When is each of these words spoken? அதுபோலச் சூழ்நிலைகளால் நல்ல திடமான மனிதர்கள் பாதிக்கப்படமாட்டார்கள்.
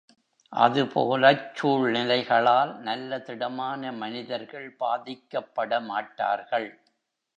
அதுபோலச் 0.53 1.43
சூழ்நிலைகளால் 1.55 2.79
நல்ல 2.79 3.19
திடமான 3.19 3.91
மனிதர்கள் 3.91 4.75
பாதிக்கப்படமாட்டார்கள். 4.79 6.69